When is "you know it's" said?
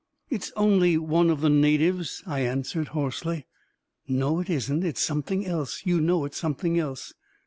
5.85-6.37